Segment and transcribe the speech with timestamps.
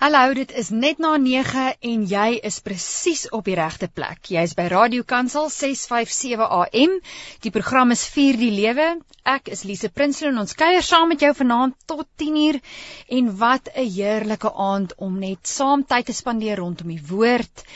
[0.00, 4.30] Hallo, dit is net na 9 en jy is presies op die regte plek.
[4.32, 6.94] Jy is by Radio Kansel 657 AM.
[7.44, 8.94] Die program is Vier die Lewe.
[9.28, 12.56] Ek is Lise Prinsloo en ons kuier saam met jou vanaand tot 10uur
[13.18, 17.66] en wat 'n heerlike aand om net saam tyd te spandeer rondom die woord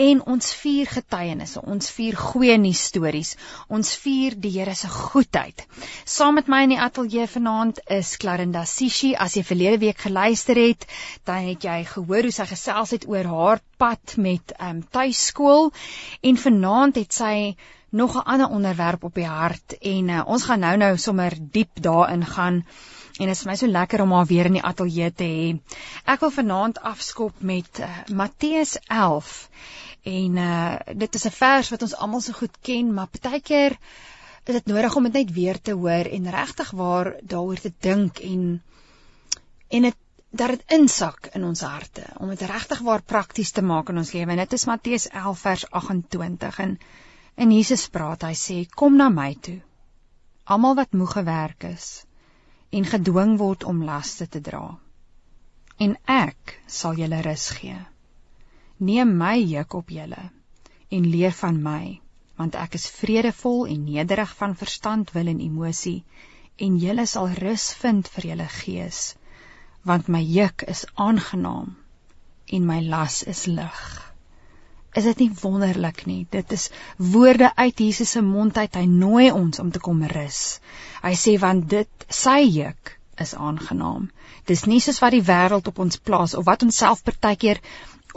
[0.00, 3.34] en ons vier getuienisse, ons vier goeie nuus stories.
[3.68, 5.64] Ons vier die Here se goedheid.
[6.04, 9.14] Saam met my in die ateljee vanaand is Clarinda Sishi.
[9.14, 10.86] As jy verlede week geluister het,
[11.24, 15.70] dan het jy gehoor hoe sy gesels het oor haar pad met ehm um, tuiskool
[16.20, 17.34] en vanaand het sy
[17.90, 21.82] nog 'n ander onderwerp op die hart en uh, ons gaan nou nou sommer diep
[21.82, 22.64] daarin gaan
[23.18, 25.48] en dit is vir my so lekker om haar weer in die ateljee te hê.
[26.04, 29.48] Ek wil vanaand afskop met uh, Matteus 11
[30.02, 33.76] en uh, dit is 'n vers wat ons almal so goed ken, maar partykeer
[34.44, 38.18] is dit nodig om dit net weer te hoor en regtig waar daaroor te dink
[38.18, 38.62] en
[39.68, 39.96] en dit
[40.30, 44.12] dat dit insak in ons harte om dit regtig waar prakties te maak in ons
[44.14, 44.30] lewe.
[44.30, 46.76] En dit is Matteus 11 vers 28 en
[47.40, 48.22] en Jesus praat.
[48.22, 49.60] Hy sê: "Kom na my toe,
[50.44, 52.04] almal wat moeg gewerk is
[52.70, 54.78] en gedwing word om laste te dra,
[55.78, 57.78] en ek sal julle rus gee.
[58.78, 60.30] Neem my juk op julle
[60.90, 62.00] en leer van my,
[62.36, 66.04] want ek is vredevol en nederig van verstand, wil en emosie,
[66.58, 69.16] en julle sal rus vind vir julle gees."
[69.86, 71.76] Want my juk is aangenaam
[72.50, 73.80] en my las is lig.
[74.92, 76.24] Is dit nie wonderlik nie?
[76.30, 78.74] Dit is woorde uit Jesus se mond uit.
[78.74, 80.58] Hy nooi ons om te kom rus.
[81.04, 84.08] Hy sê want dit sy juk is aangenaam.
[84.50, 87.62] Dis nie soos wat die wêreld op ons plaas of wat ons self partykeer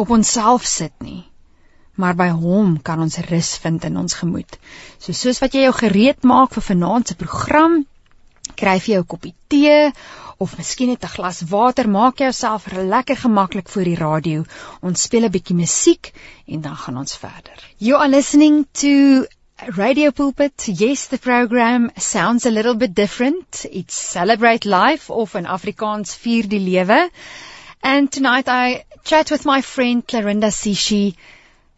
[0.02, 1.22] op onsself sit nie.
[1.96, 4.58] Maar by hom kan ons rus vind in ons gemoed.
[4.98, 7.84] So soos wat jy jou gereed maak vir vanaand se program,
[8.58, 9.94] kry jy 'n koppie tee
[10.38, 14.44] of miskien net 'n glas water, maak jouself lekker gemaklik voor die radio.
[14.82, 16.12] Ons speel 'n bietjie musiek
[16.48, 17.58] en dan gaan ons verder.
[17.78, 19.26] You are listening to
[19.58, 20.68] Radio Pulpit.
[20.68, 23.66] Yes, the program sounds a little bit different.
[23.72, 27.10] It's Celebrate Life of in Afrikaans Vier die Lewe.
[27.82, 31.16] And tonight I chat with my friend Clarinda Sishi.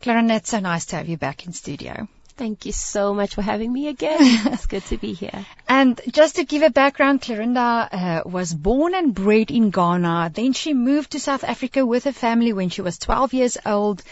[0.02, 2.08] Clarinda, it's so nice to have you back in studio.
[2.38, 4.18] Thank you so much for having me again.
[4.20, 5.46] it's good to be here.
[5.70, 10.32] And just to give a background, Clarinda uh, was born and bred in Ghana.
[10.34, 14.04] Then she moved to South Africa with her family when she was 12 years old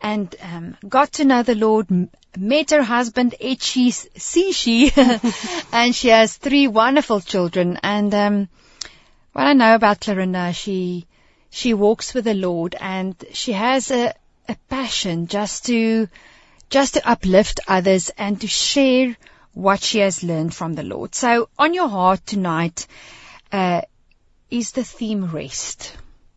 [0.00, 1.88] and um, got to know the Lord,
[2.36, 4.92] met her husband, Echi Sishi,
[5.72, 7.80] and she has three wonderful children.
[7.82, 8.48] And um,
[9.32, 11.06] what I know about Clarinda, she
[11.50, 14.14] she walks with the Lord and she has a,
[14.48, 16.08] a passion just to
[16.72, 19.14] just to uplift others and to share
[19.52, 21.14] what she has learned from the Lord.
[21.14, 22.86] So, on your heart tonight
[23.52, 23.82] uh,
[24.50, 25.94] is the theme rest.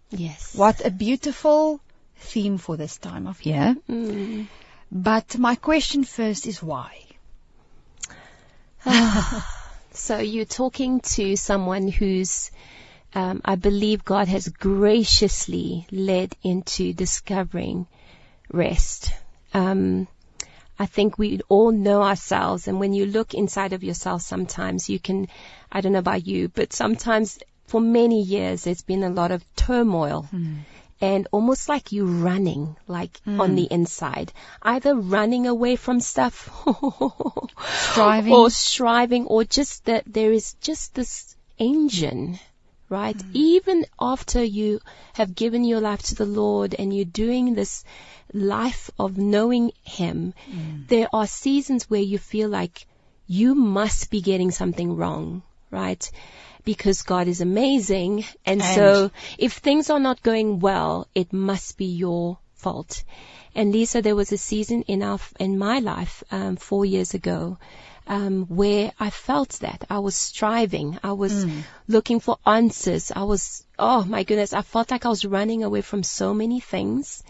[0.10, 0.54] Yes.
[0.54, 1.80] What a beautiful
[2.18, 3.78] theme for this time of year.
[3.90, 4.48] Mm.
[4.92, 7.02] But my question first is why?
[9.94, 12.52] so, you're talking to someone who's
[13.14, 17.88] um, I believe God has graciously led into discovering
[18.52, 19.14] rest.
[19.54, 20.10] Um,
[20.78, 22.68] I think we all know ourselves.
[22.68, 25.28] And when you look inside of yourself, sometimes you can,
[25.72, 29.44] I don't know about you, but sometimes for many years, there's been a lot of
[29.56, 30.28] turmoil.
[30.34, 30.60] Mm.
[31.02, 33.40] And almost like you running, like mm.
[33.40, 34.32] on the inside,
[34.62, 36.50] either running away from stuff,
[37.92, 42.40] striving, or striving, or just that there is just this engine
[42.90, 43.18] right?
[43.18, 43.30] Mm.
[43.34, 44.80] Even after you
[45.14, 47.84] have given your life to the Lord and you're doing this
[48.34, 50.88] life of knowing Him, mm.
[50.88, 52.86] there are seasons where you feel like
[53.28, 55.42] you must be getting something wrong,
[55.72, 56.12] right?
[56.64, 58.26] Because God is amazing.
[58.46, 63.04] And, and so if things are not going well, it must be your fault.
[63.56, 67.58] And Lisa, there was a season in our, in my life, um, four years ago,
[68.08, 71.00] um, where I felt that I was striving.
[71.04, 71.64] I was mm.
[71.88, 73.12] looking for answers.
[73.16, 76.60] I was, oh my goodness, I felt like I was running away from so many
[76.60, 77.24] things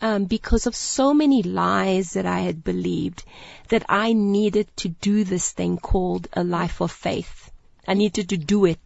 [0.00, 3.24] um, because of so many lies that I had believed
[3.68, 7.50] that I needed to do this thing called a life of faith.
[7.86, 8.80] I needed to do it.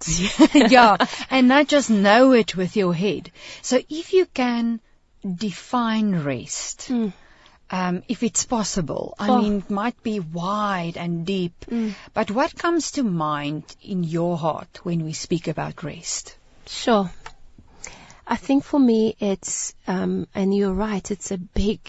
[0.55, 0.97] yeah,
[1.31, 3.31] and not just know it with your head.
[3.61, 4.81] So if you can
[5.23, 7.13] define rest, mm.
[7.71, 9.39] Um, if it's possible, I Oh.
[9.43, 11.95] mean, it might be wide and deep, Mm.
[12.15, 16.37] but what comes to mind in your heart when we speak about rest?
[16.67, 17.11] Sure.
[18.27, 21.81] I think for me it's, um, and you're right, it's a big,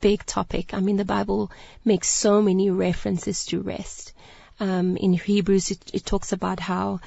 [0.00, 0.74] big topic.
[0.74, 1.50] I mean, the Bible
[1.84, 4.12] makes so many references to rest.
[4.60, 7.00] Um, in Hebrews, it, it talks about how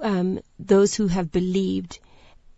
[0.00, 1.98] um, those who have believed,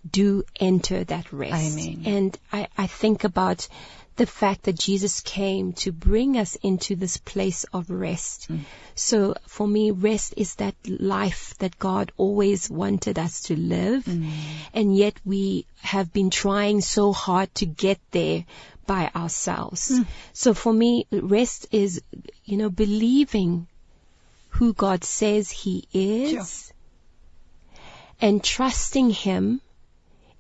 [0.08, 1.79] do enter that rest.
[1.79, 2.03] Amen.
[2.06, 3.67] And I, I think about
[4.16, 8.48] the fact that Jesus came to bring us into this place of rest.
[8.50, 8.60] Mm.
[8.94, 14.04] So for me, rest is that life that God always wanted us to live.
[14.04, 14.30] Mm.
[14.72, 18.44] And yet we have been trying so hard to get there
[18.86, 19.90] by ourselves.
[19.90, 20.06] Mm.
[20.32, 22.00] So for me, rest is,
[22.44, 23.66] you know, believing
[24.50, 26.74] who God says He is Sure.
[28.20, 29.60] and trusting Him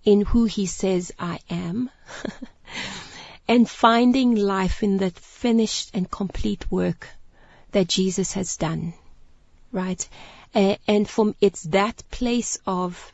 [0.04, 1.90] in who He says I am.
[3.48, 7.08] and finding life in the finished and complete work
[7.72, 8.94] that Jesus has done.
[9.72, 10.08] Right?
[10.54, 13.12] And from it's that place of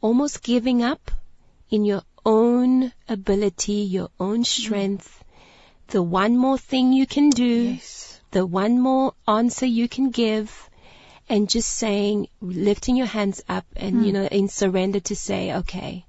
[0.00, 1.10] almost giving up
[1.70, 4.62] in your own ability, your own mm-hmm.
[4.64, 5.24] strength,
[5.88, 8.20] the one more thing you can do, Yes.
[8.30, 10.70] the one more answer you can give,
[11.28, 14.04] and just saying, lifting your hands up and, hmm.
[14.04, 16.04] you know, in surrender to say, okay,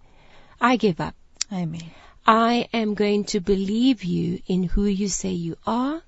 [0.59, 1.15] I give up.
[1.51, 1.91] Amen.
[2.25, 6.01] I am going to believe you in who you say you are,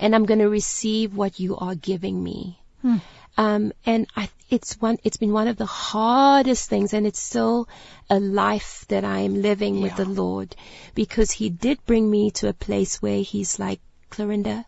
[0.00, 2.58] and I'm going to receive what you are giving me.
[2.82, 2.96] Hmm.
[3.36, 7.68] Um, and I, it's one, it's been one of the hardest things, and it's still
[8.08, 10.56] a life that I am living with the Lord,
[10.94, 13.80] because He did bring me to a place where He's like,
[14.10, 14.64] Clarinda,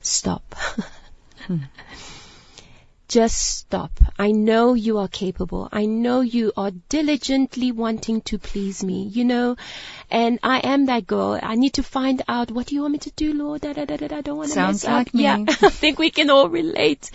[0.00, 0.54] stop.
[3.08, 3.90] Just stop.
[4.18, 5.66] I know you are capable.
[5.72, 9.56] I know you are diligently wanting to please me, you know,
[10.10, 11.40] and I am that girl.
[11.42, 13.62] I need to find out what do you want me to do, Lord?
[13.62, 14.16] Da, da, da, da.
[14.18, 14.94] I don't want to Sounds mess up.
[14.98, 15.22] like me.
[15.22, 17.10] Yeah, I think we can all relate.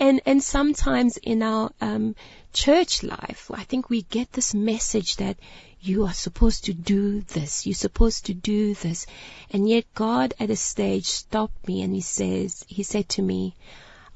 [0.00, 2.16] And and sometimes in our um,
[2.52, 5.36] church life, I think we get this message that
[5.80, 7.64] you are supposed to do this.
[7.64, 9.06] You're supposed to do this.
[9.52, 13.54] And yet God at a stage stopped me and he says, he said to me,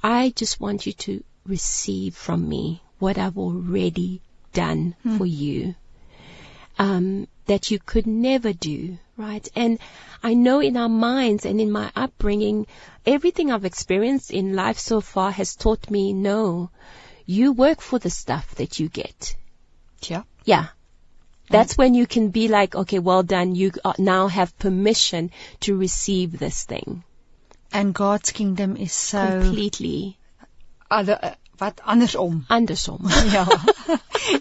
[0.02, 4.20] I just want you to receive from me what I've already
[4.52, 5.74] done for you.
[6.78, 9.46] Um, that you could never do, right?
[9.54, 9.78] And
[10.22, 12.66] I know in our minds and in my upbringing,
[13.04, 16.70] everything I've experienced in life so far has taught me, no,
[17.26, 19.36] you work for the stuff that you get.
[20.02, 20.22] Yeah.
[20.44, 20.68] Yeah.
[21.50, 23.54] That's when you can be like, okay, well done.
[23.54, 27.04] You uh, now have permission to receive this thing
[27.72, 30.18] And God's kingdom is so completely
[30.90, 32.44] other wat andersom.
[32.48, 33.06] andersom.
[33.32, 33.46] Ja.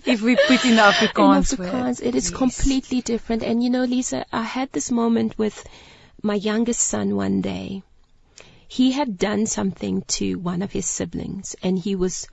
[0.06, 1.56] if we put in the In Afrikaans.
[1.56, 2.38] Afrikaans, it is Yes.
[2.38, 3.44] completely different.
[3.44, 5.63] And you know, Lisa, I had this moment with
[6.22, 7.83] my youngest son one day.
[8.68, 12.28] He had done something to one of his siblings and he was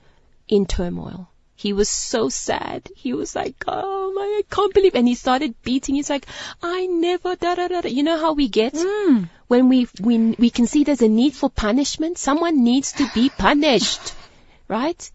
[0.47, 1.29] in turmoil.
[1.55, 2.87] He was so sad.
[2.95, 5.95] He was like, oh my, I can't believe, and he started beating.
[5.95, 6.25] He's like,
[6.63, 7.67] I never, da da.
[7.67, 9.27] da." You know how we get Mm.
[9.49, 12.19] When we, we, we can see there's a need for punishment.
[12.19, 14.13] Someone needs to be punished.
[14.67, 15.11] Right?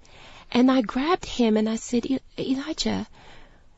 [0.51, 3.07] And I grabbed him and I said, "E- Elijah,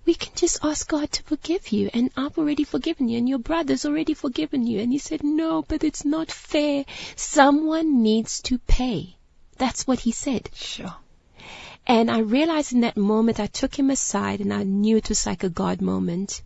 [0.07, 1.91] we can just ask God to forgive you.
[1.93, 4.81] And I've already forgiven you and your brother's already forgiven you.
[4.81, 6.87] And he said, no, but it's not fair.
[7.17, 9.17] Someone needs to pay.
[9.59, 10.49] That's what he said.
[10.55, 10.95] Sure.
[11.87, 15.27] And I realized in that moment, I took him aside and I knew it was
[15.27, 16.43] like a God moment.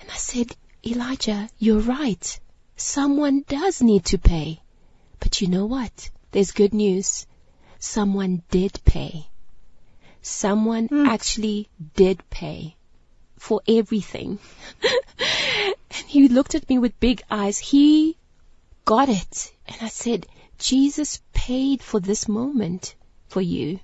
[0.00, 2.40] And I said, Elijah, you're right.
[2.76, 4.60] Someone does need to pay.
[5.20, 6.10] But you know what?
[6.32, 7.26] There's good news.
[7.78, 9.28] Someone did pay.
[10.22, 11.06] Someone Hmm.
[11.06, 12.76] actually did pay
[13.38, 14.38] for everything.
[14.82, 17.58] and he looked at me with big eyes.
[17.58, 18.16] He
[18.84, 19.52] got it.
[19.66, 20.26] And I said,
[20.58, 22.94] Jesus paid for this moment
[23.28, 23.80] for you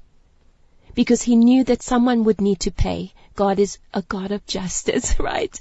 [0.94, 3.12] because he knew that someone would need to pay.
[3.34, 5.58] God is a God of justice, right?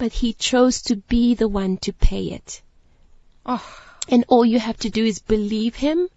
[0.00, 2.62] But he chose to be the one to pay it.
[3.44, 3.62] Oh,
[4.08, 6.08] And all you have to do is believe him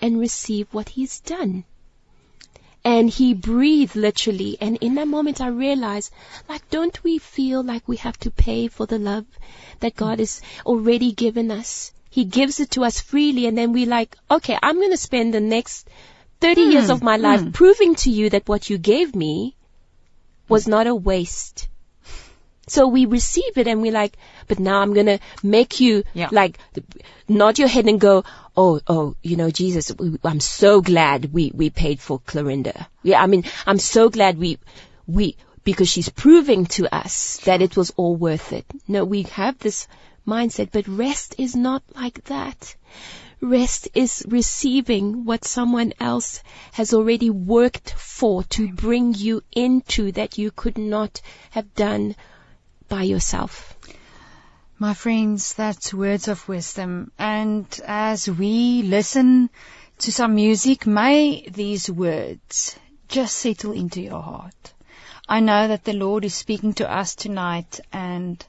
[0.00, 1.64] and receive what he's done.
[2.84, 4.56] And he breathed literally.
[4.60, 6.12] And in that moment, I realized,
[6.48, 9.26] like, don't we feel like we have to pay for the love
[9.80, 11.92] that God has already given us?
[12.10, 13.46] He gives it to us freely.
[13.46, 15.88] And then we like, okay, I'm going to spend the next
[16.40, 17.52] 30 years of my life mm.
[17.52, 19.56] proving to you that what you gave me
[20.48, 21.66] was not a waste.
[22.66, 24.16] So we receive it and we're like,
[24.48, 26.28] but now I'm gonna make you Yeah.
[26.32, 26.58] like
[27.28, 28.24] nod your head and go,
[28.56, 29.92] oh, oh, you know, Jesus,
[30.24, 32.86] I'm so glad we, we paid for Clarinda.
[33.02, 34.58] Yeah, I mean, I'm so glad we,
[35.06, 38.64] we, because she's proving to us that it was all worth it.
[38.86, 39.88] No, we have this
[40.26, 42.76] mindset, but rest is not like that.
[43.40, 46.42] Rest is receiving what someone else
[46.72, 52.14] has already worked for to bring you into that you could not have done
[52.94, 53.76] by yourself.
[54.78, 57.10] My friends, that's words of wisdom.
[57.18, 59.50] And as we listen
[59.98, 62.76] to some music, may these words
[63.08, 64.72] just settle into your heart.
[65.28, 68.46] I know that the Lord is speaking to us tonight and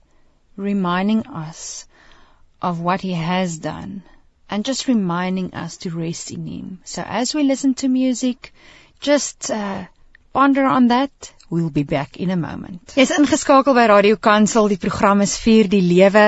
[0.56, 1.88] reminding us
[2.62, 4.04] of what He has done
[4.48, 6.82] and just reminding us to rest in Him.
[6.84, 8.54] So as we listen to music,
[9.00, 9.86] just uh,
[10.36, 11.34] ponder on that.
[11.50, 12.94] We'll be back in a moment.
[12.98, 14.68] Jy's ingeskakel by Radio Kansel.
[14.68, 16.26] Die program is Vier die Lewe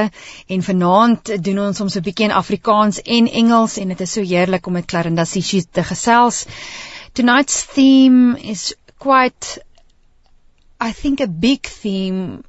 [0.56, 4.24] en vanaand doen ons soms 'n bietjie in Afrikaans en Engels en dit is so
[4.24, 6.46] heerlik om met Clarinda Sissi te gesels.
[7.14, 9.58] Tonight's theme is quite
[10.80, 12.44] I think a big theme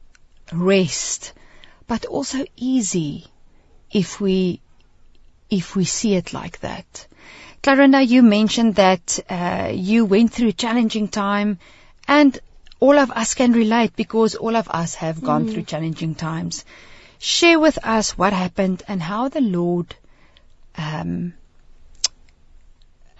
[0.52, 1.32] rest
[1.88, 3.24] but also easy
[3.90, 4.60] if we
[5.50, 7.07] if we see it like that.
[7.68, 11.58] Clarinda, you mentioned that uh, you went through a challenging time,
[12.08, 12.38] and
[12.80, 15.52] all of us can relate because all of us have gone mm.
[15.52, 16.64] through challenging times.
[17.18, 19.94] Share with us what happened and how the Lord
[20.78, 21.34] um,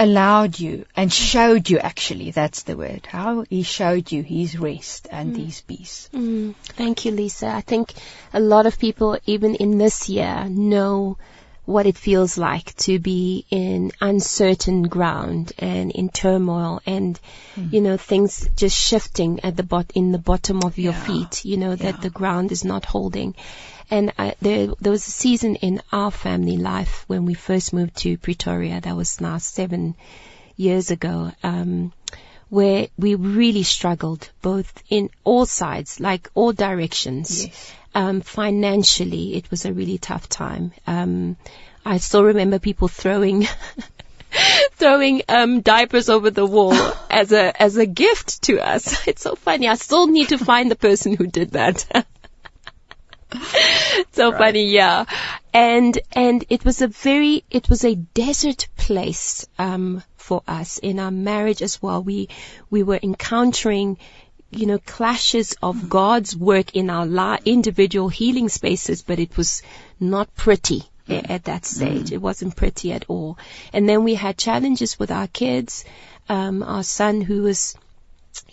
[0.01, 5.09] allowed you and showed you actually that's the word how he showed you his rest
[5.11, 5.45] and mm.
[5.45, 6.55] his peace mm.
[6.77, 7.93] thank you lisa i think
[8.33, 11.19] a lot of people even in this year know
[11.69, 17.21] what it feels like to be in uncertain ground and in turmoil and
[17.57, 17.71] mm.
[17.71, 21.05] you know things just shifting at the bot in the bottom of your yeah.
[21.05, 22.01] feet you know that yeah.
[22.01, 23.35] the ground is not holding
[23.91, 27.97] and I, there, there was a season in our family life when we first moved
[27.99, 28.83] to Pretoria.
[28.83, 29.95] That was now seven
[30.57, 31.33] years ago.
[31.43, 31.93] Um,
[32.49, 37.47] where we really struggled both in all sides, like all directions.
[37.47, 37.75] Yes.
[37.95, 40.73] Um, financially, it was a really tough time.
[40.87, 41.37] Um,
[41.85, 43.47] I still remember people throwing
[44.73, 46.75] throwing um, diapers over the wall
[47.11, 49.07] as a as a gift to us.
[49.09, 49.69] It's so funny.
[49.69, 52.07] I still need to find the person who did that.
[54.13, 54.39] so right.
[54.39, 55.05] funny, yeah.
[55.53, 60.99] And and it was a very it was a desert place um, for us in
[60.99, 62.03] our marriage as well.
[62.03, 62.29] We
[62.71, 63.97] we were encountering
[64.51, 69.63] you know clashes of God's work in our la- individual healing spaces, but it was
[69.99, 71.31] not pretty mm.
[71.31, 72.11] at that stage.
[72.11, 72.13] Mm.
[72.13, 73.39] It wasn't pretty at all.
[73.73, 75.85] And then we had challenges with our kids.
[76.29, 77.75] Um, our son who was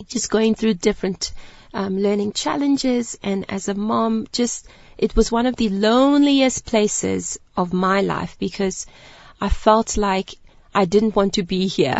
[0.08, 1.32] just going through different
[1.74, 3.18] um, learning challenges.
[3.22, 4.66] And as a mom, just
[4.96, 8.86] it was one of the loneliest places of my life because
[9.40, 10.34] I felt like
[10.76, 11.96] I didn't want to be here.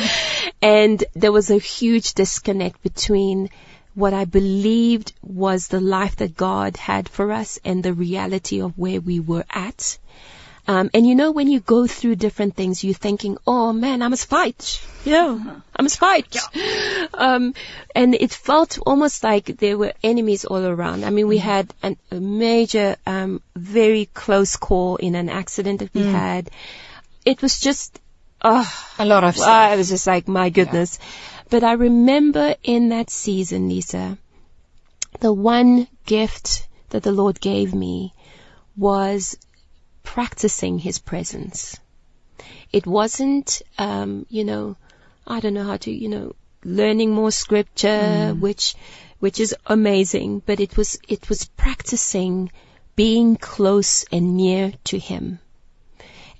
[0.62, 3.50] and there was a huge disconnect between
[3.94, 8.78] what I believed was the life that God had for us and the reality of
[8.78, 9.98] where we were at.
[10.68, 14.08] Um, and you know, when you go through different things, you're thinking, oh man, I
[14.08, 14.80] must fight.
[15.04, 16.34] Know, I must fight.
[16.34, 17.06] Yeah.
[17.14, 17.54] Um,
[17.94, 21.04] and it felt almost like there were enemies all around.
[21.04, 21.42] I mean, we mm.
[21.42, 26.10] had an, a major, um, very close call in an accident that we mm.
[26.10, 26.50] had.
[27.24, 28.00] It was just,
[28.46, 29.48] oh, a lot of stuff.
[29.48, 30.98] I was just like, my goodness.
[31.00, 31.06] Yeah.
[31.50, 34.18] But I remember in that season, Lisa,
[35.20, 38.12] the one gift that the Lord gave me
[38.76, 39.36] was
[40.02, 41.78] practicing his presence.
[42.72, 44.76] It wasn't, um, you know,
[45.26, 46.34] I don't know how to, you know,
[46.64, 48.40] learning more scripture, mm.
[48.40, 48.74] which,
[49.18, 52.50] which is amazing, but it was, it was practicing
[52.96, 55.38] being close and near to him.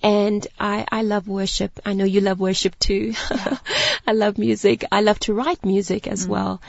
[0.07, 1.81] And I, I love worship.
[1.85, 3.15] I know you love worship too.
[3.29, 3.59] Yeah.
[4.07, 4.85] I love music.
[4.93, 6.29] I love to write music as mm.
[6.29, 6.63] well.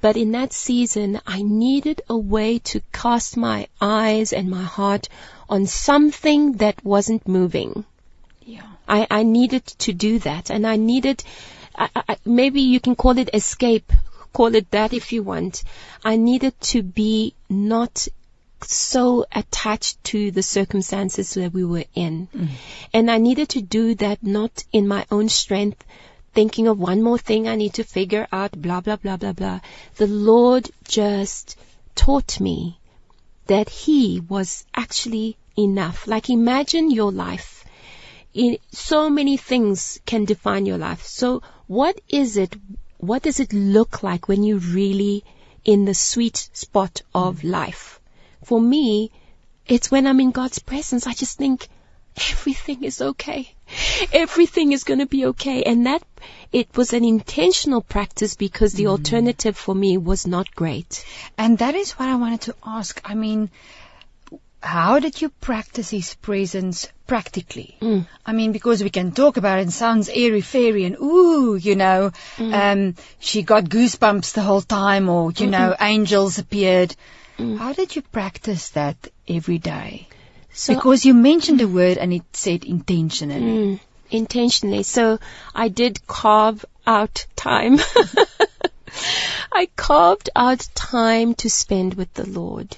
[0.00, 5.08] But in that season, I needed a way to cast my eyes and my heart
[5.48, 7.84] on something that wasn't moving.
[8.46, 8.62] Yeah.
[8.86, 10.50] I, I needed to do that.
[10.50, 11.24] And I needed,
[11.74, 13.92] I, I, maybe you can call it escape,
[14.32, 15.64] call it that if you want.
[16.04, 18.06] I needed to be not
[18.72, 22.28] so attached to the circumstances that we were in.
[22.34, 22.48] Mm.
[22.92, 25.84] And I needed to do that not in my own strength,
[26.32, 29.60] thinking of one more thing I need to figure out, blah, blah, blah, blah, blah.
[29.96, 31.56] The Lord just
[31.94, 32.78] taught me
[33.46, 36.06] that He was actually enough.
[36.06, 37.64] Like imagine your life.
[38.32, 41.02] In, so many things can define your life.
[41.04, 42.56] So what is it,
[42.98, 45.24] what does it look like when you really
[45.64, 47.50] in the sweet spot of mm.
[47.50, 48.00] life?
[48.44, 49.10] For me,
[49.66, 51.06] it's when I'm in God's presence.
[51.06, 51.68] I just think,
[52.16, 53.52] everything is okay.
[54.12, 55.62] Everything is going to be okay.
[55.64, 56.02] And that,
[56.52, 58.90] it was an intentional practice because the mm.
[58.90, 61.04] alternative for me was not great.
[61.36, 63.00] And that is what I wanted to ask.
[63.04, 63.50] I mean,
[64.60, 67.76] how did you practice his presence practically?
[67.80, 68.06] Mm.
[68.24, 71.76] I mean, because we can talk about it, it sounds airy fairy and ooh, you
[71.76, 72.52] know, mm.
[72.52, 75.50] um, she got goosebumps the whole time or, you Mm-mm.
[75.50, 76.94] know, angels appeared.
[77.38, 77.58] Mm.
[77.58, 78.96] How did you practice that
[79.28, 80.08] every day?
[80.52, 83.58] So, because you mentioned a word and it said intentionally.
[83.58, 84.84] Mm, intentionally.
[84.84, 85.18] So
[85.54, 87.78] I did carve out time
[89.52, 92.76] I carved out time to spend with the Lord.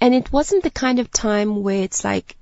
[0.00, 2.36] And it wasn't the kind of time where it's like,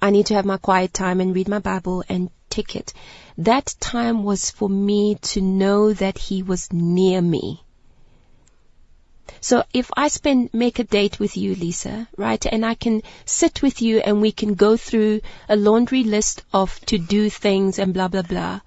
[0.00, 2.92] I need to have my quiet time and read my Bible and tick it.
[3.38, 7.62] That time was for me to know that He was near me.
[9.40, 13.62] So if I spend, make a date with you, Lisa, right, and I can sit
[13.62, 17.94] with you and we can go through a laundry list of to do things and
[17.94, 18.60] blah, blah, blah.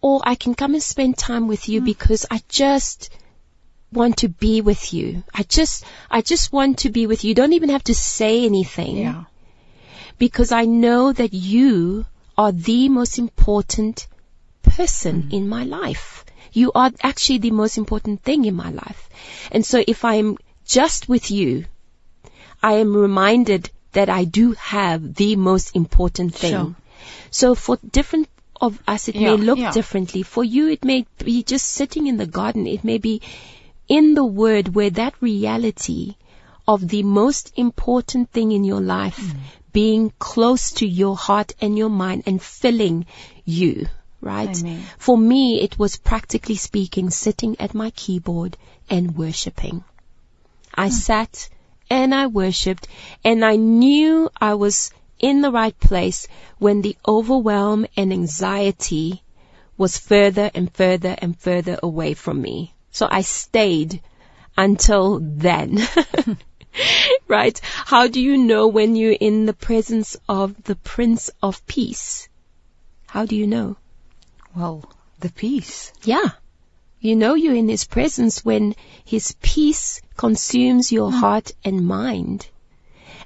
[0.00, 1.86] Or I can come and spend time with you mm.
[1.86, 3.10] because I just
[3.92, 5.22] want to be with you.
[5.32, 7.28] I just, I just want to be with you.
[7.28, 8.98] You don't even have to say anything.
[8.98, 9.24] Yeah.
[10.18, 14.06] Because I know that you are the most important
[14.62, 15.32] person mm.
[15.32, 16.23] in my life.
[16.54, 19.10] You are actually the most important thing in my life.
[19.50, 21.66] And so if I'm just with you,
[22.62, 26.52] I am reminded that I do have the most important thing.
[26.52, 26.76] Sure.
[27.30, 28.28] So for different
[28.60, 29.72] of us, it yeah, may look yeah.
[29.72, 30.22] differently.
[30.22, 32.66] For you, it may be just sitting in the garden.
[32.66, 33.20] It may be
[33.88, 36.14] in the word where that reality
[36.66, 39.36] of the most important thing in your life mm.
[39.72, 43.06] being close to your heart and your mind and filling
[43.44, 43.86] you
[44.24, 44.58] right?
[44.58, 44.84] Amen.
[44.98, 48.56] For me, it was practically speaking sitting at my keyboard
[48.88, 49.84] and worshiping.
[50.74, 50.94] I hmm.
[50.94, 51.48] sat
[51.90, 52.88] and I worshiped
[53.22, 56.26] and I knew I was in the right place
[56.58, 59.22] when the overwhelm and anxiety
[59.76, 62.74] was further and further and further away from me.
[62.90, 64.00] So I stayed
[64.56, 65.78] until then.
[67.28, 67.60] right?
[67.62, 72.28] How do you know when you're in the presence of the Prince of Peace?
[73.06, 73.76] How do you know?
[74.56, 74.84] Well,
[75.20, 75.92] the peace.
[76.04, 76.30] Yeah.
[77.00, 81.14] You know you're in His presence when His peace consumes your mm.
[81.14, 82.46] heart and mind.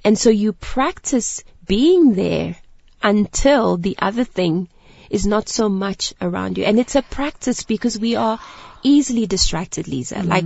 [0.05, 2.57] And so you practice being there
[3.03, 4.69] until the other thing
[5.11, 6.65] is not so much around you.
[6.65, 8.39] And it's a practice because we are
[8.83, 10.17] easily distracted, Lisa.
[10.17, 10.27] Mm.
[10.27, 10.45] Like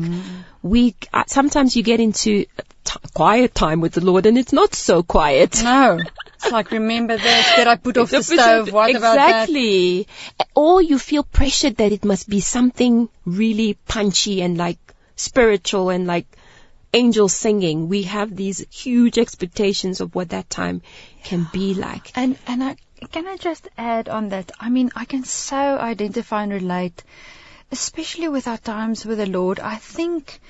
[0.62, 2.44] we, uh, sometimes you get into
[2.84, 5.62] t- quiet time with the Lord and it's not so quiet.
[5.62, 5.98] No.
[6.36, 7.56] It's like, remember this?
[7.56, 8.72] Did I put off the stove?
[8.72, 8.96] What exactly.
[8.96, 9.42] about that?
[9.48, 10.08] Exactly.
[10.54, 14.78] Or you feel pressured that it must be something really punchy and like
[15.16, 16.26] spiritual and like
[16.92, 17.88] angel singing.
[17.88, 20.82] We have these huge expectations of what that time
[21.24, 22.12] can be like.
[22.14, 22.76] And, and I,
[23.10, 24.52] can I just add on that?
[24.60, 27.02] I mean, I can so identify and relate,
[27.70, 29.58] especially with our times with the Lord.
[29.58, 30.40] I think,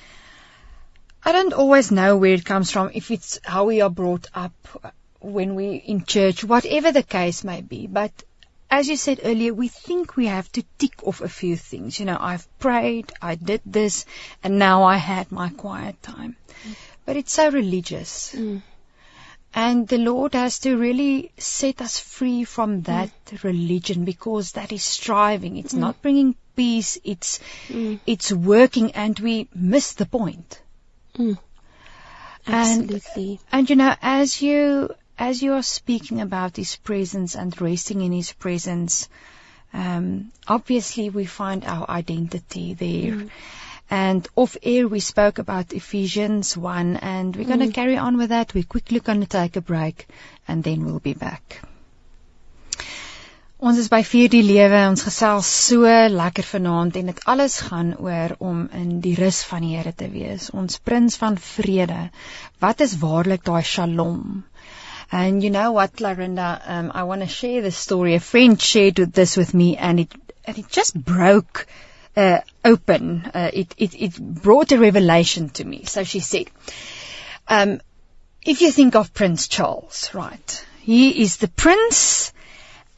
[1.24, 4.52] I don't always know where it comes from, if it's how we are brought up
[5.20, 7.86] when we in church, whatever the case may be.
[7.86, 8.12] But
[8.72, 12.00] as you said earlier, we think we have to tick off a few things.
[12.00, 14.06] You know, I've prayed, I did this,
[14.42, 16.36] and now I had my quiet time.
[16.64, 16.74] Mm.
[17.04, 18.34] But it's so religious.
[18.34, 18.62] Mm.
[19.54, 22.84] And the Lord has to really set us free from mm.
[22.86, 23.42] that mm.
[23.42, 25.58] religion because that is striving.
[25.58, 25.80] It's mm.
[25.80, 26.98] not bringing peace.
[27.04, 28.00] It's, mm.
[28.06, 30.62] it's working and we miss the point.
[32.46, 33.38] Absolutely.
[33.52, 38.00] And, and you know, as you as you are speaking about His presence and resting
[38.00, 39.08] in His presence,
[39.72, 43.12] um, obviously we find our identity there.
[43.12, 43.30] Mm.
[43.90, 47.48] And off air, we spoke about Ephesians 1, and we're mm.
[47.48, 48.54] going to carry on with that.
[48.54, 50.06] We're quickly going to take a break,
[50.48, 51.60] and then we'll be back.
[53.62, 54.78] Ons is by Vier die Lewe.
[54.90, 59.62] Ons gesels so lekker vanaand en dit alles gaan oor om in die rus van
[59.62, 60.48] die Here te wees.
[60.50, 62.08] Ons prins van vrede.
[62.64, 64.42] Wat is waarlik daai Shalom?
[65.12, 68.14] And you know what, Larinda, um, I want to share this story.
[68.14, 70.12] A friend shared this with me, and it
[70.46, 71.66] and it just broke
[72.16, 73.30] uh, open.
[73.34, 75.84] Uh, it, it it brought a revelation to me.
[75.84, 76.46] So she said,
[77.46, 77.82] um,
[78.44, 80.66] if you think of Prince Charles, right?
[80.80, 82.32] He is the prince,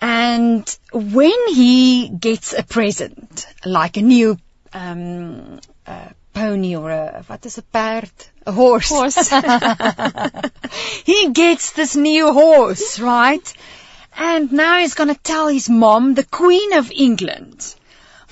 [0.00, 4.38] and when he gets a present, like a new
[4.72, 8.10] um, uh, pony or a what is a perd?
[8.46, 8.90] A horse.
[8.90, 9.30] Horse.
[11.04, 13.54] he gets this new horse, right?
[14.16, 17.74] And now he's going to tell his mom, the Queen of England,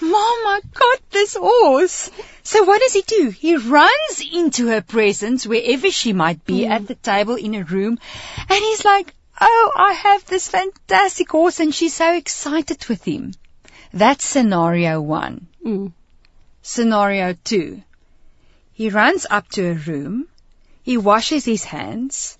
[0.03, 2.11] Mom, I got this horse.
[2.43, 3.31] So what does he do?
[3.31, 6.71] He runs into her presence, wherever she might be, mm.
[6.71, 8.01] at the table in a room,
[8.49, 13.33] and he's like, Oh, I have this fantastic horse, and she's so excited with him.
[13.93, 15.47] That's scenario one.
[15.65, 15.93] Mm.
[16.63, 17.83] Scenario two.
[18.73, 20.27] He runs up to a room.
[20.83, 22.37] He washes his hands,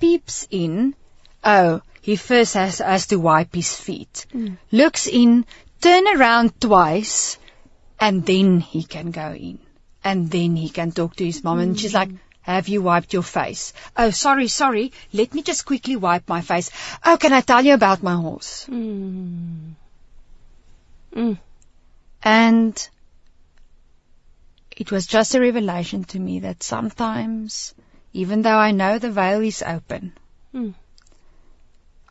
[0.00, 0.94] peeps in.
[1.42, 4.26] Oh, he first has, has to wipe his feet.
[4.32, 4.58] Mm.
[4.70, 5.46] Looks in,
[5.80, 7.38] turn around twice,
[7.98, 9.58] and then he can go in.
[10.04, 11.58] And then he can talk to his mom.
[11.58, 11.62] Mm.
[11.62, 12.10] And she's like,
[12.42, 13.72] have you wiped your face?
[13.96, 14.92] Oh, sorry, sorry.
[15.14, 16.70] Let me just quickly wipe my face.
[17.02, 18.66] Oh, can I tell you about my horse?
[18.70, 19.72] Mm.
[21.16, 21.38] Mm.
[22.22, 22.88] And
[24.76, 27.74] it was just a revelation to me that sometimes,
[28.12, 30.12] even though I know the veil is open,
[30.54, 30.74] Mm.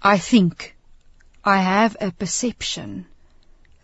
[0.02, 0.76] I think
[1.46, 3.06] I have a perception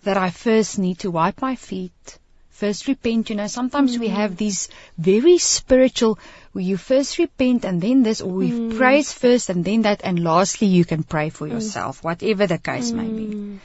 [0.03, 2.17] that I first need to wipe my feet,
[2.49, 3.29] first repent.
[3.29, 6.19] You know, sometimes we have these very spiritual,
[6.51, 8.75] where you first repent and then this, or we Mm.
[8.75, 12.91] praise first and then that, and lastly you can pray for yourself, whatever the case
[12.91, 13.27] may be.
[13.27, 13.59] Mm.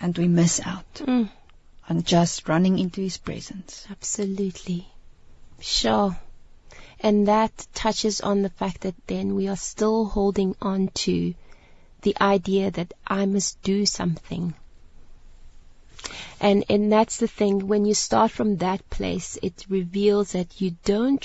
[0.00, 1.02] And we miss out
[1.88, 3.86] On just running into His presence.
[3.90, 4.88] Absolutely.
[5.60, 6.18] Sure.
[7.00, 11.34] And that touches on the fact that then we are still holding on to
[12.00, 14.54] the idea that I must do something.
[16.40, 20.76] And, and that's the thing, when you start from that place, it reveals that you
[20.84, 21.24] don't,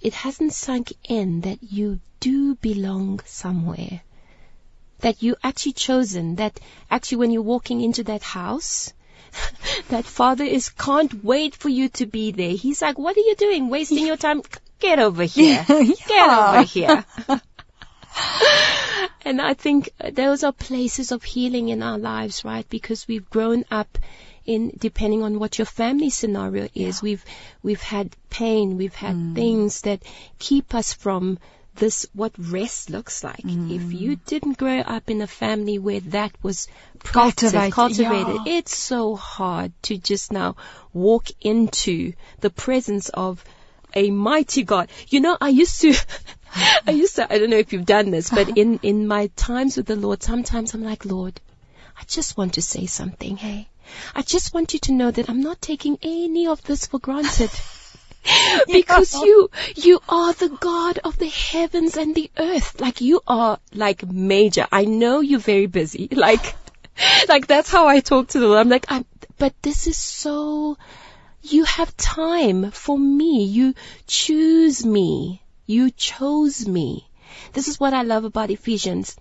[0.00, 4.02] it hasn't sunk in that you do belong somewhere.
[5.00, 8.92] That you actually chosen, that actually when you're walking into that house,
[9.88, 12.50] that father is can't wait for you to be there.
[12.50, 13.68] He's like, what are you doing?
[13.68, 14.42] Wasting your time?
[14.80, 15.64] Get over here.
[15.68, 17.04] Get over here.
[19.24, 22.68] and I think those are places of healing in our lives, right?
[22.68, 23.98] Because we've grown up
[24.44, 27.24] in, depending on what your family scenario is, we've,
[27.62, 29.34] we've had pain, we've had Mm.
[29.34, 30.02] things that
[30.38, 31.38] keep us from
[31.76, 33.42] this, what rest looks like.
[33.42, 33.74] Mm.
[33.74, 36.68] If you didn't grow up in a family where that was
[37.02, 38.58] Cultivated, cultivated, yeah.
[38.58, 40.56] it's so hard to just now
[40.92, 43.44] walk into the presence of
[43.94, 44.88] a mighty God.
[45.08, 45.94] You know, I used to,
[46.86, 49.76] I used to, I don't know if you've done this, but in, in my times
[49.76, 51.40] with the Lord, sometimes I'm like, Lord,
[51.98, 53.68] I just want to say something, hey.
[54.14, 57.50] I just want you to know that I'm not taking any of this for granted.
[58.66, 62.80] because you, you are the God of the heavens and the earth.
[62.80, 64.66] Like you are like major.
[64.70, 66.08] I know you're very busy.
[66.24, 66.54] Like,
[67.28, 68.60] like that's how I talk to the Lord.
[68.60, 69.04] I'm like, I'm,
[69.36, 70.78] but this is so,
[71.42, 73.44] you have time for me.
[73.44, 73.74] You
[74.06, 75.42] choose me.
[75.66, 77.08] You chose me.
[77.52, 79.16] This is what I love about Ephesians.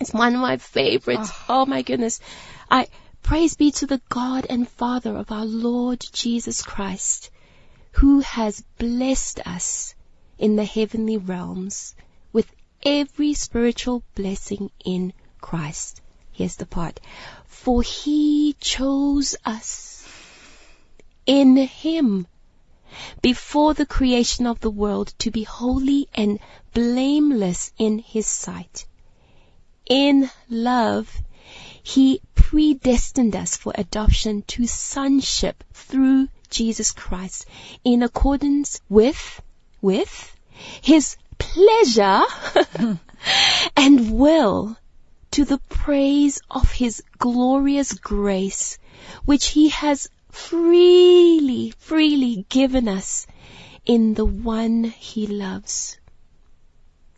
[0.00, 1.30] It's one of my favorites.
[1.32, 1.44] Ah.
[1.48, 2.20] Oh, my goodness.
[2.70, 2.88] I
[3.22, 7.30] praise be to the God and Father of our Lord Jesus Christ,
[7.94, 9.94] who has blessed us
[10.36, 11.94] in the heavenly realms
[12.32, 12.52] with
[12.82, 16.00] every spiritual blessing in Christ.
[16.32, 16.98] Here's the part.
[17.46, 20.08] For he chose us
[21.24, 22.26] in him
[23.22, 26.40] before the creation of the world to be holy and
[26.72, 28.86] blameless in his sight.
[29.86, 31.22] In love,
[31.82, 37.46] he predestined us for adoption to sonship through Jesus Christ
[37.84, 39.42] in accordance with,
[39.82, 40.36] with
[40.82, 42.22] his pleasure
[43.76, 44.76] and will
[45.32, 48.78] to the praise of his glorious grace,
[49.24, 53.26] which he has freely, freely given us
[53.84, 55.98] in the one he loves.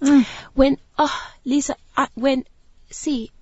[0.01, 0.25] Mm.
[0.55, 2.44] When, oh, Lisa, I, when,
[2.90, 3.33] see,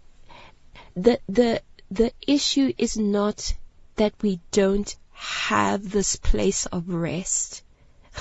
[0.97, 3.55] the, the, the issue is not
[3.97, 7.63] that we don't have this place of rest.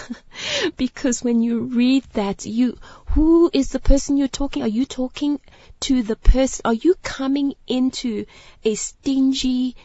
[0.77, 2.77] because when you read that, you,
[3.12, 4.63] who is the person you're talking?
[4.63, 5.39] Are you talking
[5.82, 6.62] to the person?
[6.65, 8.25] Are you coming into
[8.63, 9.75] a stingy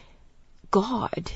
[0.71, 1.31] God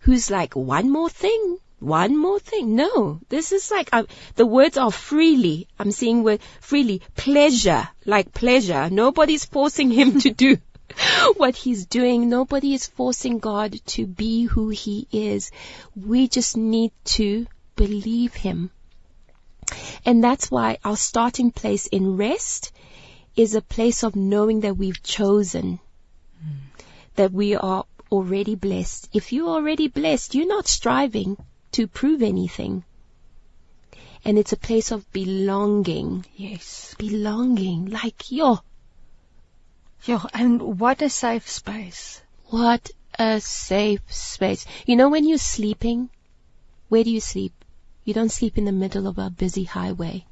[0.00, 2.76] who's like, one more thing, one more thing?
[2.76, 4.04] No, this is like, uh,
[4.36, 5.68] the words are freely.
[5.78, 8.88] I'm seeing word freely, pleasure, like pleasure.
[8.90, 10.58] Nobody's forcing him to do
[11.36, 12.28] what he's doing.
[12.28, 15.50] Nobody is forcing God to be who he is.
[15.94, 18.70] We just need to believe him.
[20.04, 22.72] And that's why our starting place in rest
[23.34, 25.80] is a place of knowing that we've chosen,
[27.16, 29.08] that we are already blessed.
[29.12, 31.36] If you're already blessed, you're not striving
[31.72, 32.84] to prove anything.
[34.24, 36.24] And it's a place of belonging.
[36.36, 36.94] Yes.
[36.98, 37.86] Belonging.
[37.86, 38.60] Like, yo,
[40.06, 42.22] Yeah, and what a safe space.
[42.46, 44.64] What a safe space.
[44.86, 46.10] You know, when you're sleeping,
[46.88, 47.52] where do you sleep?
[48.04, 50.24] You don't sleep in the middle of a busy highway.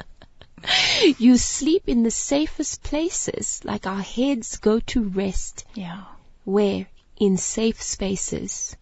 [1.18, 5.66] you sleep in the safest places, like our heads go to rest.
[5.74, 6.04] Yeah.
[6.44, 6.86] Where?
[7.18, 8.76] In safe spaces.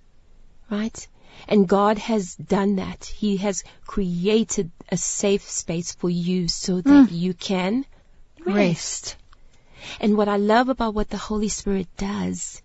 [0.70, 1.08] Right?
[1.48, 3.04] And God has done that.
[3.04, 7.08] He has created a safe space for you so that mm.
[7.10, 7.84] you can
[8.44, 9.16] Rest.
[10.00, 12.62] And what I love about what the Holy Spirit does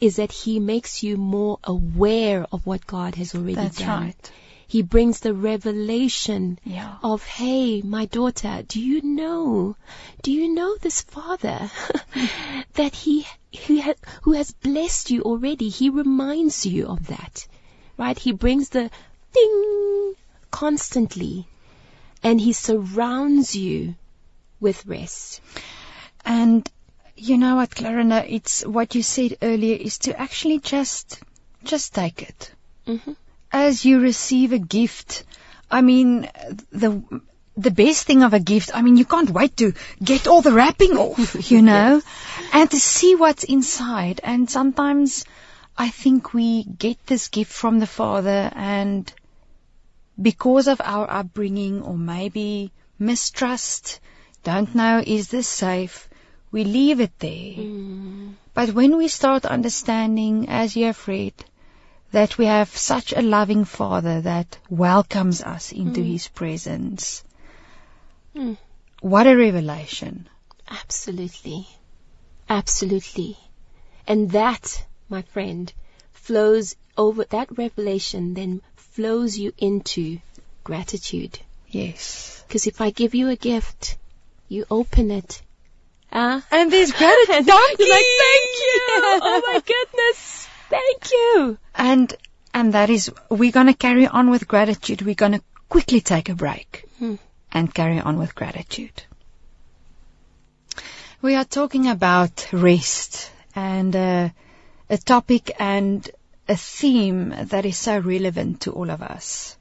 [0.00, 4.02] is that He makes you more aware of what God has already That's done.
[4.02, 4.30] right.
[4.68, 6.96] He brings the revelation Yeah.
[7.02, 9.76] of, hey, my daughter, do you know,
[10.22, 11.70] do you know this Father
[12.74, 13.26] that He,
[13.66, 15.68] who, ha- who has blessed you already?
[15.68, 17.46] He reminds you of that.
[17.96, 18.18] right?
[18.18, 18.90] He brings the
[19.32, 20.14] ding
[20.50, 21.46] constantly
[22.22, 23.94] and he surrounds you
[24.58, 25.40] with rest.
[26.26, 26.68] And
[27.16, 31.22] you know what, Clarinda, it's what you said earlier is to actually just,
[31.64, 32.52] just take it.
[32.86, 33.12] Mm-hmm.
[33.52, 35.24] As you receive a gift,
[35.70, 36.28] I mean,
[36.70, 37.02] the,
[37.56, 40.52] the best thing of a gift, I mean, you can't wait to get all the
[40.52, 42.50] wrapping off, you know, yes.
[42.52, 44.20] and to see what's inside.
[44.22, 45.24] And sometimes
[45.78, 49.10] I think we get this gift from the Father and
[50.20, 54.00] because of our upbringing or maybe mistrust,
[54.42, 56.08] don't know, is this safe?
[56.56, 57.52] We leave it there.
[57.62, 58.32] Mm.
[58.54, 61.34] But when we start understanding, as you have read,
[62.12, 66.12] that we have such a loving Father that welcomes us into mm.
[66.12, 67.22] His presence,
[68.34, 68.56] mm.
[69.02, 70.30] what a revelation.
[70.66, 71.68] Absolutely.
[72.48, 73.36] Absolutely.
[74.08, 75.70] And that, my friend,
[76.14, 80.20] flows over, that revelation then flows you into
[80.64, 81.38] gratitude.
[81.68, 82.42] Yes.
[82.48, 83.98] Because if I give you a gift,
[84.48, 85.42] you open it.
[86.16, 87.44] Uh, and there's gratitude.
[87.46, 87.90] Donkey!
[87.90, 88.82] like, thank you!
[89.22, 90.48] oh my goodness!
[90.70, 91.58] Thank you!
[91.74, 92.14] And,
[92.54, 95.02] and that is, we're gonna carry on with gratitude.
[95.02, 97.16] We're gonna quickly take a break hmm.
[97.52, 99.02] and carry on with gratitude.
[101.20, 104.30] We are talking about rest and uh,
[104.88, 106.08] a topic and
[106.48, 109.55] a theme that is so relevant to all of us.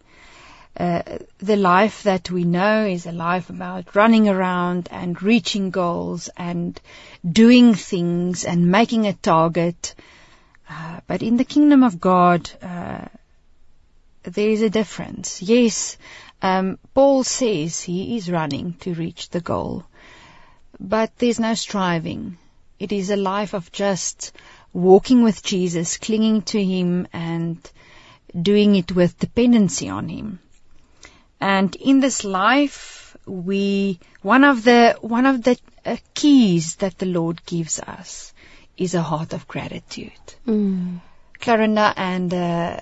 [0.77, 6.29] Uh, the life that we know is a life about running around and reaching goals
[6.35, 6.79] and
[7.25, 9.95] doing things and making a target.
[10.69, 13.05] Uh, but in the kingdom of God, uh,
[14.23, 15.41] there is a difference.
[15.41, 15.97] Yes,
[16.41, 19.85] um, Paul says he is running to reach the goal,
[20.79, 22.37] but there's no striving.
[22.79, 24.33] It is a life of just
[24.73, 27.57] walking with Jesus, clinging to Him and
[28.39, 30.39] doing it with dependency on Him.
[31.39, 37.05] And in this life, we, one of the, one of the uh, keys that the
[37.05, 38.33] Lord gives us
[38.77, 40.11] is a heart of gratitude.
[40.47, 41.01] Mm.
[41.39, 42.79] Clarinda and, uh,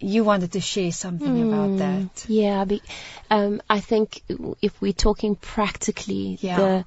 [0.00, 2.28] you wanted to share something mm, about that.
[2.28, 2.82] Yeah, be,
[3.30, 4.22] um, I think
[4.60, 6.56] if we're talking practically, yeah.
[6.56, 6.84] the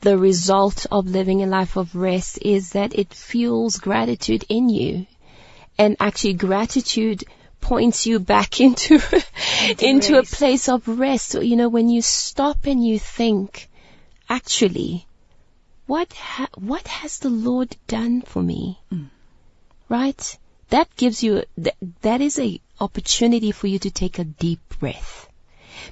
[0.00, 5.06] the result of living a life of rest is that it fuels gratitude in you.
[5.78, 7.24] And actually gratitude
[7.64, 9.00] points you back into,
[9.80, 11.28] into a place of rest.
[11.28, 13.68] So, you know, when you stop and you think,
[14.28, 15.06] actually,
[15.86, 18.78] what, ha- what has the Lord done for me?
[18.92, 19.08] Mm.
[19.88, 20.38] Right?
[20.68, 25.28] That gives you, th- that is a opportunity for you to take a deep breath.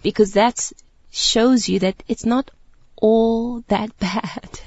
[0.03, 0.73] Because that
[1.11, 2.51] shows you that it's not
[2.97, 4.61] all that bad.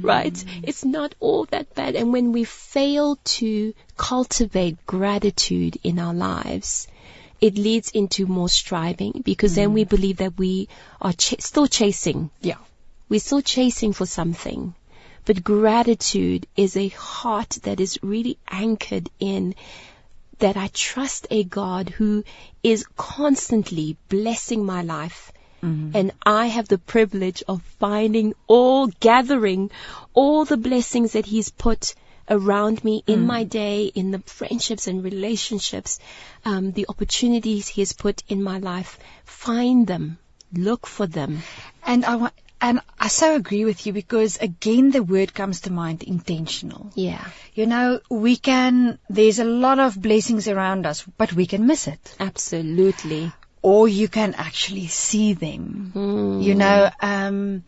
[0.00, 0.44] Right?
[0.62, 1.94] It's not all that bad.
[1.94, 6.88] And when we fail to cultivate gratitude in our lives,
[7.40, 9.56] it leads into more striving because mm.
[9.56, 9.88] then we mm.
[9.88, 10.68] believe that we
[11.00, 12.30] are ch- still chasing.
[12.40, 12.56] Yeah.
[13.08, 14.74] We're still chasing for something.
[15.24, 19.54] But gratitude is a heart that is really anchored in
[20.38, 22.24] that I trust a God who
[22.62, 25.90] is constantly blessing my life Mm-hmm.
[25.94, 29.70] And I have the privilege of finding all, gathering
[30.14, 31.94] all the blessings that He's put
[32.30, 33.26] around me in mm.
[33.26, 35.98] my day, in the friendships and relationships,
[36.44, 38.98] um, the opportunities He has put in my life.
[39.24, 40.18] Find them,
[40.52, 41.42] look for them.
[41.84, 45.72] And I want, and I so agree with you because again the word comes to
[45.72, 46.90] mind intentional.
[46.94, 47.24] Yeah.
[47.54, 51.86] You know, we can, there's a lot of blessings around us, but we can miss
[51.86, 52.14] it.
[52.18, 55.92] Absolutely or you can actually see them.
[55.94, 56.42] Mm.
[56.42, 57.64] You know, um,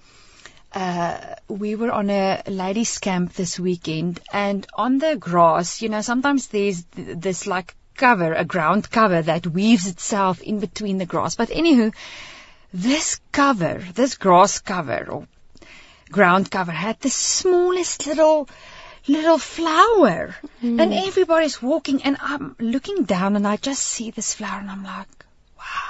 [0.72, 6.00] uh, we were on a ladies' camp this weekend, and on the grass, you know,
[6.00, 11.07] sometimes there's th- this like cover, a ground cover that weaves itself in between the
[11.07, 11.35] grass.
[11.35, 11.92] But anywho,
[12.72, 15.26] this cover, this grass cover or
[16.11, 18.48] ground cover had the smallest little
[19.07, 20.81] little flower mm.
[20.81, 24.85] and everybody's walking and I'm looking down and I just see this flower and I'm
[24.85, 25.09] like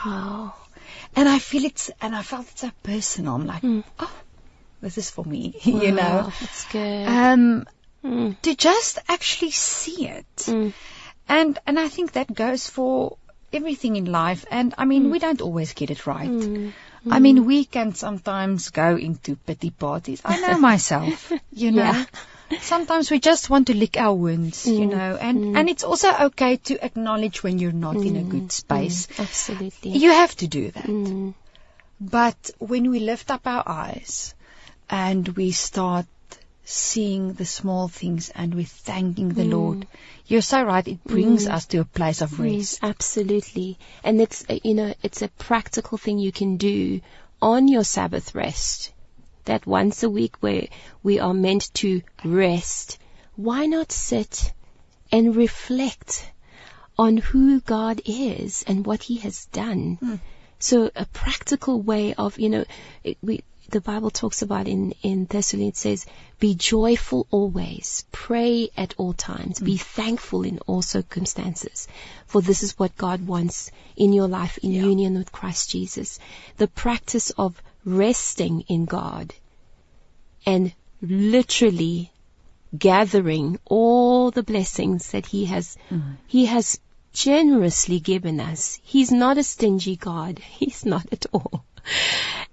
[0.04, 0.54] wow.
[1.16, 3.34] And I feel it's, and I felt it's so personal.
[3.34, 3.84] I'm like, mm.
[3.98, 4.12] oh,
[4.80, 6.32] this is for me, wow, you know.
[6.40, 7.06] That's good.
[7.06, 7.66] Um,
[8.04, 8.40] mm.
[8.42, 10.36] to just actually see it.
[10.36, 10.72] Mm.
[11.28, 13.16] And, and I think that goes for
[13.52, 14.44] everything in life.
[14.50, 16.72] And I mean, we don't always get it right.
[17.10, 20.20] I mean, we can sometimes go into pity parties.
[20.24, 21.82] I know myself, you know.
[21.82, 22.04] Yeah
[22.60, 24.78] sometimes we just want to lick our wounds, mm.
[24.78, 25.56] you know, and, mm.
[25.56, 28.06] and it's also okay to acknowledge when you're not mm.
[28.06, 28.52] in a good mm.
[28.52, 29.06] space.
[29.06, 29.20] Mm.
[29.20, 29.90] Absolutely.
[29.92, 30.84] You have to do that.
[30.84, 31.34] Mm.
[32.00, 34.34] But when we lift up our eyes
[34.88, 36.06] and we start
[36.70, 39.86] seeing the small things and we're thanking the Lord.
[40.26, 40.86] You're so right.
[40.86, 42.80] It brings us to a place of rest.
[42.80, 43.78] Mm, absolutely.
[44.04, 47.00] And it's, uh, you know, it's a practical thing you can do
[47.42, 48.92] on your Sabbath rest.
[49.44, 50.68] That once a week where
[51.02, 52.98] we are meant to rest.
[53.36, 54.52] Why not sit
[55.10, 56.30] and reflect
[56.98, 59.98] on who God is and what He has done?
[60.00, 60.14] Hmm.
[60.58, 62.64] So a practical way of, you know,
[63.02, 66.06] it, we, the Bible talks about in, in Thessalonians, it says,
[66.38, 71.88] be joyful always, pray at all times, be thankful in all circumstances,
[72.26, 74.82] for this is what God wants in your life in Yeah.
[74.82, 76.18] union with Christ Jesus.
[76.58, 79.34] The practice of resting in God
[80.46, 82.10] and literally
[82.76, 86.12] gathering all the blessings that He has, mm-hmm.
[86.26, 86.78] He has
[87.12, 88.80] generously given us.
[88.82, 90.38] He's not a stingy God.
[90.58, 91.64] He's not at all.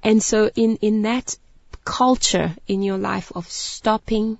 [0.03, 1.37] And so in, in that
[1.83, 4.37] culture in your life of stopping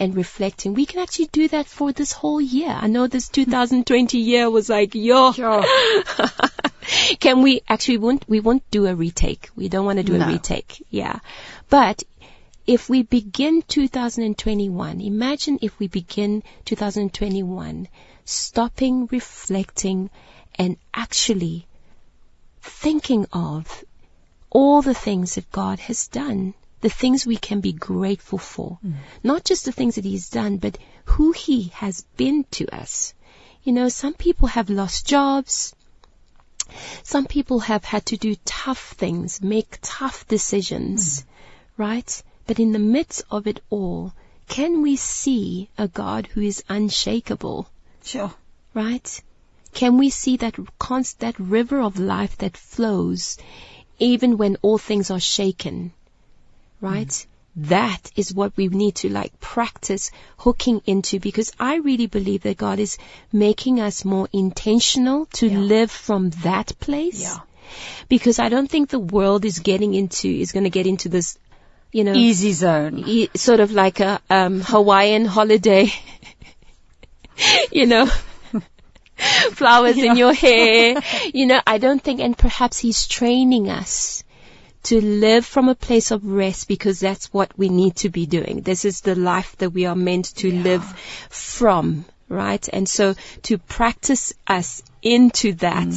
[0.00, 2.70] and reflecting, we can actually do that for this whole year.
[2.70, 5.62] I know this 2020 year was like, yo, Sure.
[7.20, 9.50] can we actually we won't we won't do a retake.
[9.54, 10.24] We don't want to do No.
[10.24, 10.82] a retake.
[10.88, 11.18] Yeah.
[11.68, 12.02] But
[12.66, 17.88] if we begin 2021, imagine if we begin 2021
[18.24, 20.08] stopping, reflecting
[20.54, 21.66] and actually
[22.62, 23.84] thinking of
[24.50, 28.78] all the things that God has done, the things we can be grateful for.
[28.84, 28.94] Mm.
[29.22, 33.14] Not just the things that He's done, but who He has been to us.
[33.62, 35.74] You know, some people have lost jobs.
[37.02, 41.24] Some people have had to do tough things, make tough decisions, mm.
[41.76, 42.22] right?
[42.46, 44.12] But in the midst of it all,
[44.48, 47.68] can we see a God who is unshakable?
[48.02, 48.32] Sure.
[48.74, 49.22] right?
[49.72, 53.38] Can we see that const- that river of life that flows
[53.98, 55.92] even when all things are shaken?
[56.80, 57.26] Right?
[57.56, 62.56] That is what we need to like practice hooking into because I really believe that
[62.56, 62.96] God is
[63.32, 65.58] making us more intentional to Yeah.
[65.58, 67.22] live from that place.
[67.22, 67.38] Yeah.
[68.08, 71.38] Because I don't think the world is getting into, is going to get into this,
[71.92, 73.02] you know, Easy zone.
[73.06, 75.92] e- sort of like a um, Hawaiian holiday.
[77.72, 78.06] you know,
[79.52, 80.96] flowers in your hair.
[81.34, 84.24] You know, I don't think, and perhaps he's training us
[84.84, 88.62] to live from a place of rest because that's what we need to be doing.
[88.62, 90.62] This is the life that we are meant to Yeah.
[90.62, 90.84] live
[91.28, 92.04] from.
[92.28, 92.68] Right?
[92.72, 95.92] And so to practice us into that,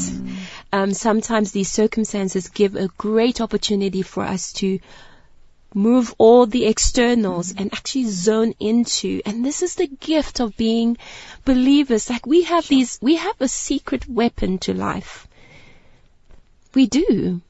[0.71, 4.79] um, sometimes these circumstances give a great opportunity for us to
[5.75, 9.21] move all the externals and actually zone into.
[9.27, 10.97] And this is the gift of being
[11.45, 12.09] believers.
[12.09, 15.27] Like we have these, we have a secret weapon to life.
[16.73, 17.41] We do.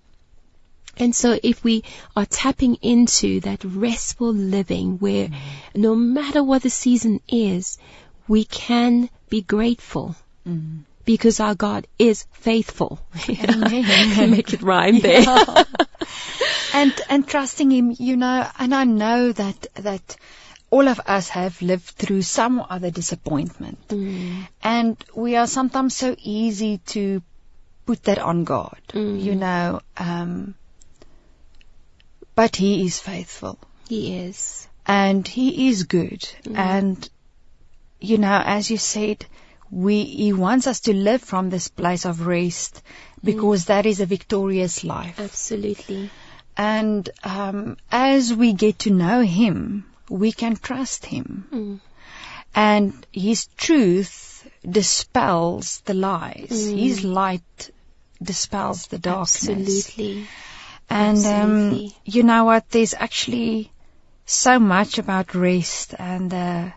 [0.98, 1.84] And so if we
[2.16, 5.30] are tapping into that restful living where
[5.76, 7.78] no matter what the season is,
[8.28, 10.16] we can be grateful
[11.06, 13.00] because our God is faithful.
[13.28, 15.26] Make it rhyme there.
[16.74, 20.16] and and trusting him you know and i know that that
[20.72, 24.48] all of us have lived through some other disappointment Mm.
[24.64, 27.22] and we are sometimes so easy to
[27.86, 29.22] put that on god Mm.
[29.22, 30.56] you know um
[32.36, 33.58] but he is faithful
[33.90, 34.68] He is.
[34.86, 37.10] and he is good and
[38.00, 39.26] you know as you said
[39.72, 42.82] we he wants us to live from this place of rest
[43.24, 46.10] because that is a victorious life Absolutely.
[46.58, 51.48] and um, as we get to know him, we can trust him.
[51.52, 51.80] Mm.
[52.54, 56.50] And his truth dispels the lies.
[56.52, 56.78] Mm.
[56.78, 57.70] His light
[58.22, 59.50] dispels the darkness.
[59.50, 60.28] Absolutely.
[60.90, 62.70] And um, you know what?
[62.70, 63.72] There's actually
[64.26, 66.70] so much about rest, and uh,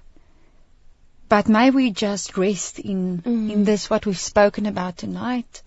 [1.28, 3.50] but may we just rest in Mm.
[3.52, 5.62] in this what we've spoken about tonight,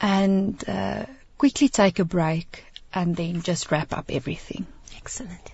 [0.00, 1.04] and uh,
[1.36, 4.66] quickly take a break, and then just wrap up everything.
[4.96, 5.52] Excellent.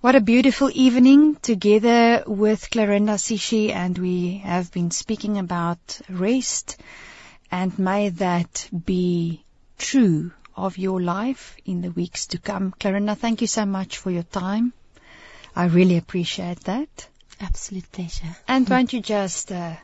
[0.00, 6.76] What a beautiful evening together with Clarinda Sishi, and we have been speaking about rest,
[7.50, 9.44] and may that be
[9.78, 12.72] true of your life in the weeks to come.
[12.78, 14.72] Clarinda, thank you so much for your time.
[15.54, 17.08] I really appreciate that.
[17.40, 18.36] Absolute pleasure.
[18.48, 19.74] And won't you just uh,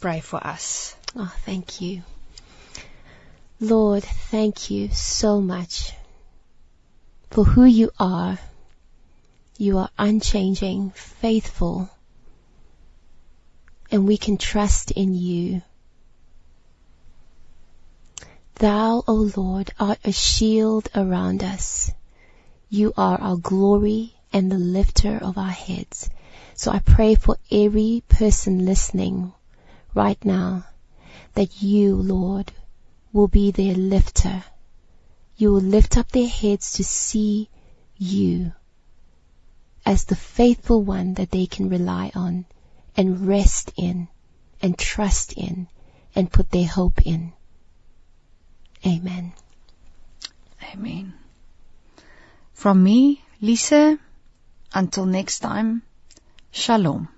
[0.00, 0.94] pray for us?
[1.16, 2.02] Oh, thank you.
[3.60, 5.92] Lord, thank you so much
[7.30, 8.38] for who you are.
[9.58, 11.90] You are unchanging, faithful,
[13.90, 15.62] and we can trust in you.
[18.60, 21.90] Thou, O Lord, art a shield around us.
[22.68, 26.10] You are our glory and the lifter of our heads.
[26.52, 29.32] So I pray for every person listening
[29.94, 30.66] right now
[31.32, 32.52] that you, Lord,
[33.14, 34.44] will be their lifter.
[35.38, 37.48] You will lift up their heads to see
[37.96, 38.52] you
[39.86, 42.44] as the faithful one that they can rely on
[42.94, 44.08] and rest in
[44.60, 45.66] and trust in
[46.14, 47.32] and put their hope in.
[48.86, 49.32] Amen.
[50.72, 51.14] Amen.
[52.54, 53.98] From me, Lisa,
[54.72, 55.82] until next time,
[56.50, 57.08] Shalom.